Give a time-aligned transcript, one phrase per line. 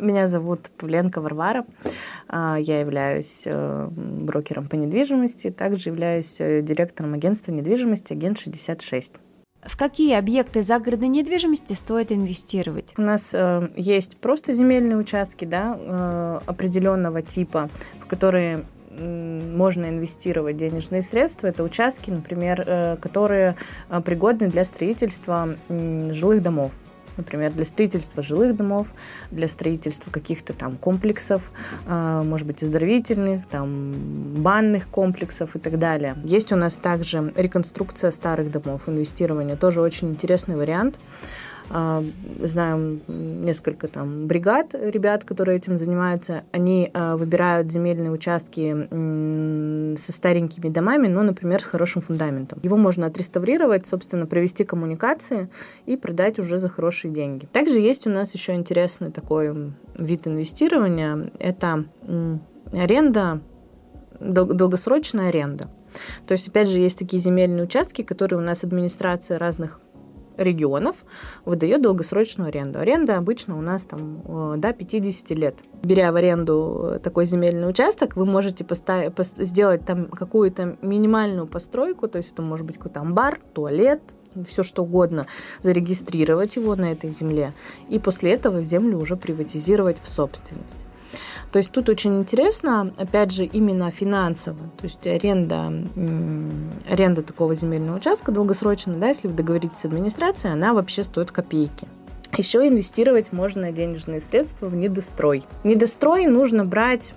[0.00, 1.66] Меня зовут Павленко Варвара.
[2.28, 9.12] А, я являюсь э, брокером по недвижимости, также являюсь э, директором агентства недвижимости «Агент 66».
[9.62, 12.94] В какие объекты загородной недвижимости стоит инвестировать?
[12.96, 17.68] У нас э, есть просто земельные участки да, э, определенного типа,
[18.00, 21.46] в которые можно инвестировать денежные средства.
[21.46, 23.54] Это участки, например, э, которые
[24.04, 26.72] пригодны для строительства жилых домов
[27.20, 28.88] например, для строительства жилых домов,
[29.30, 31.52] для строительства каких-то там комплексов,
[31.86, 33.92] э, может быть, оздоровительных, там,
[34.42, 36.16] банных комплексов и так далее.
[36.24, 40.96] Есть у нас также реконструкция старых домов, инвестирование, тоже очень интересный вариант.
[41.72, 42.02] А,
[42.42, 46.42] знаем несколько там бригад ребят, которые этим занимаются.
[46.50, 48.76] Они а, выбирают земельные участки
[49.96, 52.58] со старенькими домами, но, например, с хорошим фундаментом.
[52.62, 55.48] Его можно отреставрировать, собственно, провести коммуникации
[55.86, 57.46] и продать уже за хорошие деньги.
[57.46, 61.30] Также есть у нас еще интересный такой вид инвестирования.
[61.38, 61.84] Это
[62.72, 63.40] аренда,
[64.18, 65.68] долгосрочная аренда.
[66.26, 69.80] То есть, опять же, есть такие земельные участки, которые у нас администрация разных
[70.40, 70.96] регионов
[71.44, 72.78] выдает долгосрочную аренду.
[72.78, 75.56] Аренда обычно у нас там э, до 50 лет.
[75.82, 82.18] Беря в аренду такой земельный участок, вы можете поставить, сделать там какую-то минимальную постройку, то
[82.18, 84.00] есть это может быть какой-то амбар, туалет,
[84.46, 85.26] все что угодно,
[85.60, 87.52] зарегистрировать его на этой земле
[87.88, 90.86] и после этого землю уже приватизировать в собственность.
[91.52, 94.58] То есть тут очень интересно, опять же, именно финансово.
[94.78, 95.72] То есть аренда,
[96.88, 101.88] аренда такого земельного участка долгосрочно, да, если вы договоритесь с администрацией, она вообще стоит копейки.
[102.36, 105.44] Еще инвестировать можно денежные средства в недострой.
[105.64, 107.14] Недострой нужно брать,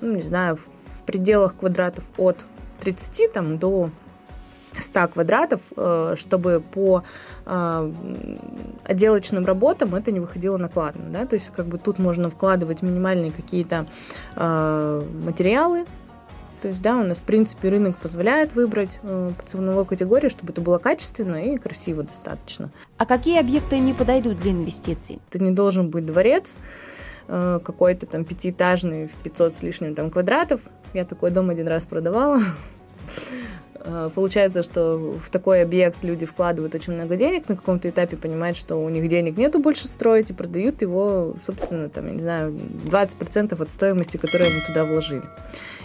[0.00, 2.44] ну, не знаю, в пределах квадратов от
[2.80, 3.90] 30 там, до
[4.78, 7.02] 100 квадратов, э, чтобы по
[7.44, 7.92] э,
[8.84, 11.04] отделочным работам это не выходило накладно.
[11.10, 11.26] Да?
[11.26, 13.86] То есть как бы тут можно вкладывать минимальные какие-то
[14.36, 15.86] э, материалы,
[16.62, 20.52] то есть, да, у нас, в принципе, рынок позволяет выбрать э, по ценовой категории, чтобы
[20.52, 22.70] это было качественно и красиво достаточно.
[22.96, 25.20] А какие объекты не подойдут для инвестиций?
[25.30, 26.58] Это не должен быть дворец,
[27.28, 30.60] э, какой-то там пятиэтажный в 500 с лишним там квадратов.
[30.94, 32.40] Я такой дом один раз продавала.
[33.80, 38.56] Э, получается, что в такой объект люди вкладывают очень много денег, на каком-то этапе понимают,
[38.56, 42.52] что у них денег нету больше строить, и продают его, собственно, там, я не знаю,
[42.52, 45.24] 20% от стоимости, которую они туда вложили.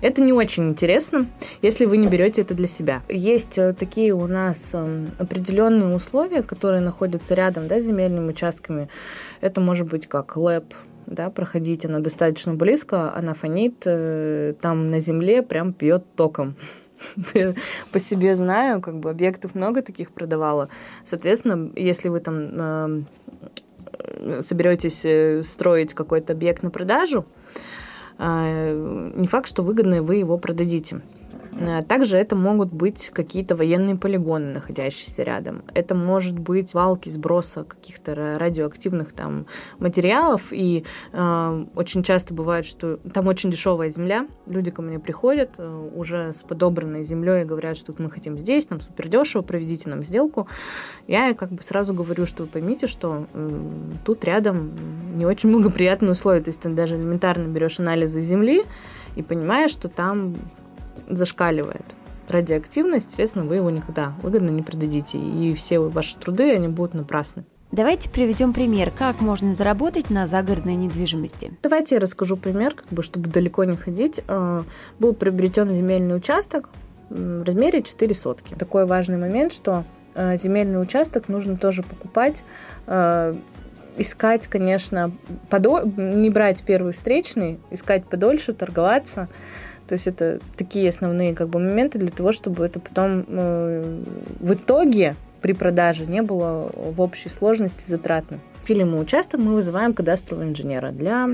[0.00, 1.26] Это не очень интересно,
[1.60, 3.02] если вы не берете это для себя.
[3.08, 8.88] Есть э, такие у нас эм, определенные условия, которые находятся рядом да, с земельными участками.
[9.40, 10.72] Это может быть как лэп,
[11.06, 16.54] да, проходить, она достаточно близко, она фонит, э, там на земле прям пьет током.
[17.92, 20.68] по себе знаю, как бы объектов много таких продавала.
[21.04, 23.04] Соответственно, если вы там
[24.18, 27.24] э, соберетесь э, строить какой-то объект на продажу,
[28.18, 31.00] э, не факт, что выгодно вы его продадите.
[31.58, 35.62] Э, также это могут быть какие-то военные полигоны, находящиеся рядом.
[35.74, 39.46] Это может быть валки сброса каких-то радиоактивных там
[39.78, 40.52] материалов.
[40.52, 44.26] И э, очень часто бывает, что там очень дешевая земля.
[44.46, 48.70] Люди ко мне приходят э, уже с подобранной землей и говорят, что мы хотим здесь,
[48.70, 50.46] нам супер дешево, проведите нам сделку.
[51.06, 53.60] Я как бы сразу говорю, что вы поймите, что э,
[54.04, 54.72] тут рядом
[55.16, 56.40] не очень благоприятные условия.
[56.40, 58.64] То есть ты даже элементарно берешь анализы земли
[59.16, 60.36] и понимаешь, что там
[61.08, 61.94] зашкаливает
[62.28, 65.18] радиоактивность, соответственно, вы его никогда выгодно не продадите.
[65.18, 67.44] И все ваши труды, они будут напрасны.
[67.70, 71.52] Давайте приведем пример, как можно заработать на загородной недвижимости.
[71.62, 74.22] Давайте я расскажу пример, как бы, чтобы далеко не ходить.
[74.26, 74.64] А,
[74.98, 76.70] был приобретен земельный участок
[77.10, 78.54] в размере 4 сотки.
[78.54, 82.42] Такой важный момент, что а, земельный участок нужно тоже покупать
[82.86, 83.36] а,
[83.98, 85.10] искать, конечно,
[85.50, 85.82] подо...
[85.82, 89.28] не брать первый встречный, искать подольше, торговаться,
[89.88, 94.02] то есть это такие основные как бы моменты для того, чтобы это потом э,
[94.40, 98.38] в итоге при продаже не было в общей сложности затратно.
[98.66, 101.26] Пилим участок, мы вызываем кадастрового инженера для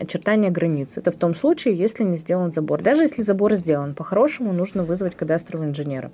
[0.00, 0.98] очертания границ.
[0.98, 2.82] Это в том случае, если не сделан забор.
[2.82, 6.10] Даже если забор сделан, по-хорошему нужно вызвать кадастрового инженера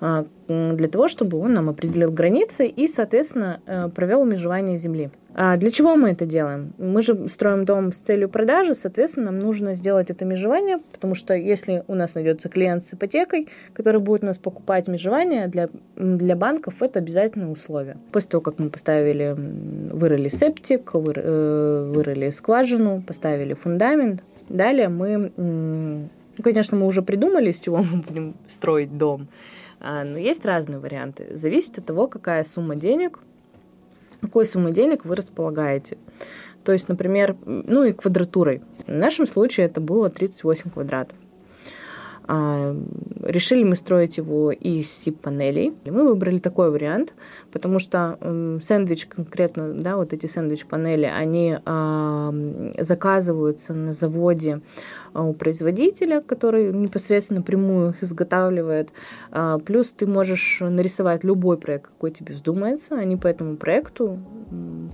[0.00, 5.10] а, для того, чтобы он нам определил границы и, соответственно, э, провел межевание земли.
[5.34, 6.72] А для чего мы это делаем?
[6.78, 11.34] Мы же строим дом с целью продажи, соответственно, нам нужно сделать это межевание, потому что
[11.34, 16.82] если у нас найдется клиент с ипотекой, который будет нас покупать межевание, для, для банков
[16.82, 17.98] это обязательное условие.
[18.10, 26.08] После того, как мы поставили, вырыли септик, э, вырыли скважину, поставили фундамент, далее мы, ну,
[26.42, 29.28] конечно, мы уже придумали, с чего мы будем строить дом,
[29.80, 31.28] а, но есть разные варианты.
[31.36, 33.20] Зависит от того, какая сумма денег
[34.20, 35.98] какой суммой денег вы располагаете.
[36.64, 38.62] То есть, например, ну и квадратурой.
[38.86, 41.16] В нашем случае это было 38 квадратов.
[42.30, 42.76] А,
[43.22, 45.74] решили мы строить его из SIP-панелей.
[45.86, 47.14] Мы выбрали такой вариант,
[47.50, 48.18] потому что
[48.62, 52.32] сэндвич конкретно, да, вот эти сэндвич-панели, они а,
[52.78, 54.60] заказываются на заводе
[55.14, 58.90] а, у производителя, который непосредственно прямую их изготавливает.
[59.64, 62.96] Плюс ты можешь нарисовать любой проект, какой тебе вздумается.
[62.96, 64.18] Они по этому проекту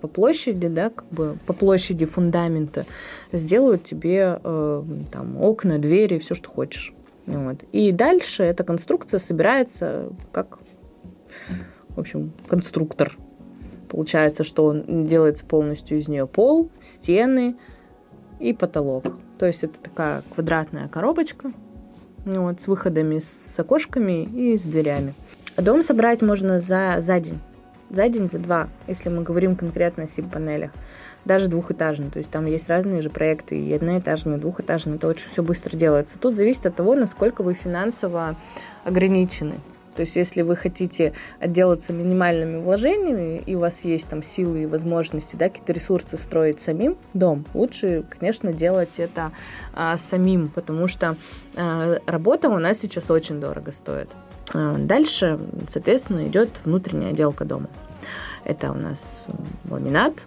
[0.00, 2.86] по площади, да, как бы по площади фундамента
[3.32, 6.94] сделают тебе э, там окна, двери, все, что хочешь.
[7.28, 7.62] Вот.
[7.72, 10.58] И дальше эта конструкция собирается как,
[11.90, 13.14] в общем, конструктор.
[13.88, 17.56] Получается, что он делается полностью из нее пол, стены
[18.40, 19.04] и потолок.
[19.38, 21.52] То есть это такая квадратная коробочка
[22.24, 25.12] вот, с выходами, с окошками и с дверями.
[25.56, 27.40] Дом собрать можно за, за день.
[27.90, 30.72] За день, за два, если мы говорим конкретно о SIP-панелях
[31.28, 32.10] даже двухэтажный.
[32.10, 34.96] То есть там есть разные же проекты, и одноэтажные, и двухэтажные.
[34.96, 36.18] Это очень все быстро делается.
[36.18, 38.34] Тут зависит от того, насколько вы финансово
[38.84, 39.54] ограничены.
[39.94, 44.66] То есть, если вы хотите отделаться минимальными вложениями, и у вас есть там силы и
[44.66, 49.32] возможности, да, какие-то ресурсы строить самим дом, лучше, конечно, делать это
[49.74, 51.16] а, самим, потому что
[51.56, 54.08] а, работа у нас сейчас очень дорого стоит.
[54.54, 57.68] А, дальше, соответственно, идет внутренняя отделка дома.
[58.44, 59.26] Это у нас
[59.68, 60.26] ламинат,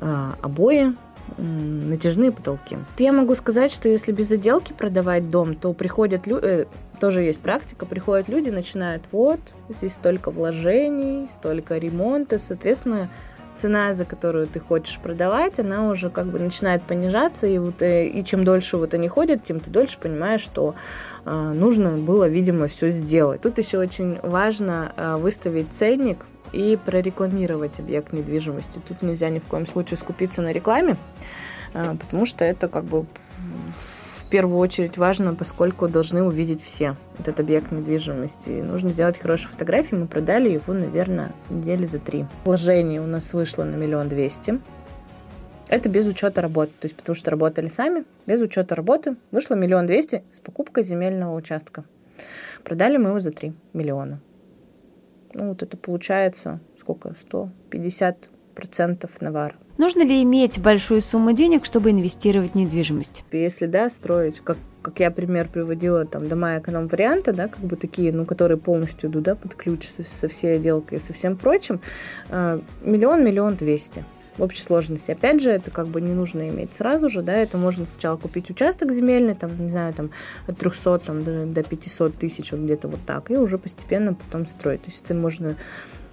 [0.00, 0.94] обои,
[1.38, 2.78] натяжные потолки.
[2.98, 6.64] Я могу сказать, что если без отделки продавать дом, то приходят люди, э,
[7.00, 13.08] тоже есть практика, приходят люди, начинают, вот, здесь столько вложений, столько ремонта, соответственно,
[13.56, 18.06] цена, за которую ты хочешь продавать, она уже как бы начинает понижаться, и, вот, э,
[18.06, 20.74] и чем дольше вот они ходят, тем ты дольше понимаешь, что
[21.24, 23.40] э, нужно было, видимо, все сделать.
[23.42, 26.18] Тут еще очень важно э, выставить ценник,
[26.56, 28.80] и прорекламировать объект недвижимости.
[28.88, 30.96] Тут нельзя ни в коем случае скупиться на рекламе,
[31.74, 37.40] а, потому что это как бы в первую очередь важно, поскольку должны увидеть все этот
[37.40, 38.50] объект недвижимости.
[38.50, 39.94] нужно сделать хорошие фотографии.
[39.94, 42.24] Мы продали его, наверное, недели за три.
[42.44, 44.58] Вложение у нас вышло на миллион двести.
[45.68, 49.86] Это без учета работы, то есть потому что работали сами, без учета работы вышло миллион
[49.86, 51.84] двести с покупкой земельного участка.
[52.64, 54.20] Продали мы его за 3 миллиона.
[55.36, 57.14] Ну, вот это получается сколько?
[57.26, 58.16] 150
[58.54, 59.54] процентов навара.
[59.76, 63.22] Нужно ли иметь большую сумму денег, чтобы инвестировать в недвижимость?
[63.32, 68.12] Если да, строить, как, как я пример приводила, там, дома эконом-варианта, да, как бы такие,
[68.12, 71.80] ну, которые полностью идут, да, под ключ со, со всей отделкой и со всем прочим,
[72.30, 74.04] э, миллион, миллион двести
[74.38, 75.10] в общей сложности.
[75.12, 78.50] Опять же, это как бы не нужно иметь сразу же, да, это можно сначала купить
[78.50, 80.10] участок земельный, там, не знаю, там,
[80.46, 84.46] от 300 там, до, до 500 тысяч, вот где-то вот так, и уже постепенно потом
[84.46, 84.82] строить.
[84.82, 85.56] То есть это можно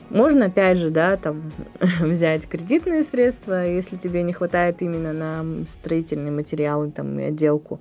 [0.10, 1.52] можно, опять же, да, там,
[2.00, 7.80] взять кредитные средства, если тебе не хватает именно на строительные материалы, там, и отделку.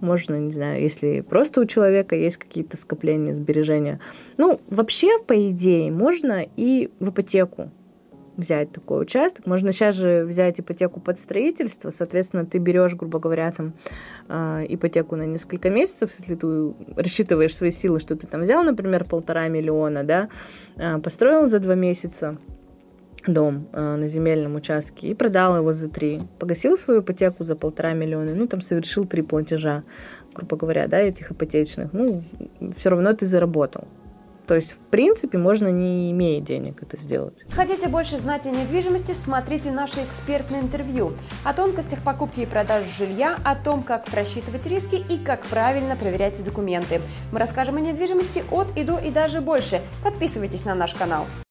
[0.00, 4.00] Можно, не знаю, если просто у человека есть какие-то скопления, сбережения.
[4.36, 7.70] Ну, вообще, по идее, можно и в ипотеку
[8.36, 9.46] взять такой участок.
[9.46, 13.72] Можно сейчас же взять ипотеку под строительство, соответственно, ты берешь, грубо говоря, там
[14.28, 19.04] э, ипотеку на несколько месяцев, если ты рассчитываешь свои силы, что ты там взял, например,
[19.04, 20.28] полтора миллиона, да,
[20.76, 22.38] э, построил за два месяца
[23.26, 27.92] дом э, на земельном участке и продал его за три, погасил свою ипотеку за полтора
[27.92, 29.84] миллиона, ну, там совершил три платежа,
[30.34, 32.22] грубо говоря, да, этих ипотечных, ну,
[32.76, 33.86] все равно ты заработал.
[34.46, 37.44] То есть, в принципе, можно не имея денег это сделать.
[37.50, 41.12] Хотите больше знать о недвижимости, смотрите наше экспертное интервью
[41.44, 46.42] о тонкостях покупки и продажи жилья, о том, как просчитывать риски и как правильно проверять
[46.42, 47.00] документы.
[47.30, 49.80] Мы расскажем о недвижимости от и до и даже больше.
[50.02, 51.26] Подписывайтесь на наш канал.